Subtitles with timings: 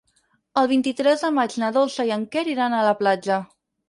[0.59, 3.39] El vint-i-tres de maig na Dolça i en Quer iran a la platja.